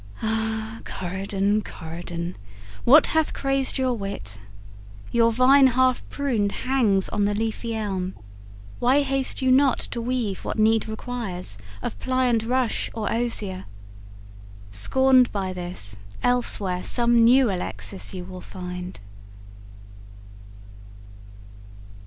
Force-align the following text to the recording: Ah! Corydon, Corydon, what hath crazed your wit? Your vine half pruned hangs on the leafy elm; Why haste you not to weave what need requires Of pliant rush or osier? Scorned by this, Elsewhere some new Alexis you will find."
Ah! 0.23 0.81
Corydon, 0.83 1.61
Corydon, 1.61 2.35
what 2.85 3.05
hath 3.13 3.33
crazed 3.35 3.77
your 3.77 3.93
wit? 3.93 4.39
Your 5.11 5.31
vine 5.31 5.67
half 5.67 6.01
pruned 6.09 6.51
hangs 6.63 7.07
on 7.09 7.25
the 7.25 7.35
leafy 7.35 7.75
elm; 7.75 8.15
Why 8.79 9.03
haste 9.03 9.43
you 9.43 9.51
not 9.51 9.77
to 9.77 10.01
weave 10.01 10.43
what 10.43 10.57
need 10.57 10.87
requires 10.87 11.59
Of 11.83 11.99
pliant 11.99 12.41
rush 12.41 12.89
or 12.95 13.11
osier? 13.13 13.65
Scorned 14.71 15.31
by 15.31 15.53
this, 15.53 15.97
Elsewhere 16.23 16.81
some 16.81 17.23
new 17.23 17.51
Alexis 17.51 18.11
you 18.11 18.23
will 18.25 18.41
find." 18.41 18.99